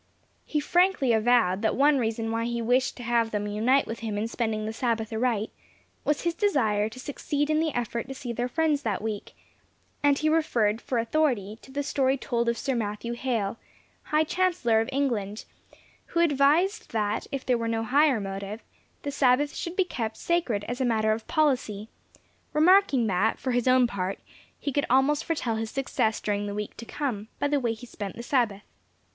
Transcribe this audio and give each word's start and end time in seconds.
He 0.47 0.59
frankly 0.59 1.13
avowed 1.13 1.61
that 1.61 1.75
one 1.75 1.99
reason 1.99 2.31
why 2.31 2.45
he 2.45 2.59
wished 2.59 2.97
to 2.97 3.03
have 3.03 3.29
them 3.29 3.45
unite 3.45 3.85
with 3.85 3.99
him 3.99 4.17
in 4.17 4.27
spending 4.27 4.65
the 4.65 4.73
Sabbath 4.73 5.13
aright, 5.13 5.51
was 6.03 6.23
his 6.23 6.33
desire 6.33 6.89
to 6.89 6.99
succeed 6.99 7.51
in 7.51 7.59
the 7.59 7.71
effort 7.75 8.07
to 8.07 8.15
see 8.15 8.33
their 8.33 8.47
friends 8.47 8.81
that 8.81 9.03
week; 9.03 9.35
and 10.01 10.17
he 10.17 10.27
referred 10.27 10.81
for 10.81 10.97
authority, 10.97 11.59
to 11.61 11.69
the 11.71 11.83
story 11.83 12.17
told 12.17 12.49
of 12.49 12.57
Sir 12.57 12.73
Matthew 12.73 13.13
Hale, 13.13 13.59
High 14.05 14.23
Chancellor 14.23 14.81
of 14.81 14.89
England, 14.91 15.45
who 16.07 16.19
advised 16.21 16.93
that, 16.93 17.27
if 17.31 17.45
there 17.45 17.59
were 17.59 17.67
no 17.67 17.83
higher 17.83 18.19
motive, 18.19 18.63
the 19.03 19.11
Sabbath 19.11 19.53
should 19.53 19.75
be 19.75 19.83
kept 19.83 20.17
sacred 20.17 20.63
as 20.63 20.81
a 20.81 20.83
matter 20.83 21.11
of 21.11 21.27
policy; 21.27 21.89
remarking 22.53 23.05
that, 23.05 23.37
for 23.37 23.51
his 23.51 23.67
own 23.67 23.85
part, 23.85 24.17
he 24.59 24.71
could 24.71 24.87
almost 24.89 25.23
foretell 25.25 25.57
his 25.57 25.69
success 25.69 26.19
during 26.19 26.47
the 26.47 26.55
week 26.55 26.75
to 26.77 26.85
come, 26.85 27.27
by 27.37 27.47
the 27.47 27.59
way 27.59 27.73
he 27.73 27.85
spent 27.85 28.15
the 28.15 28.23
Sabbath. 28.23 28.63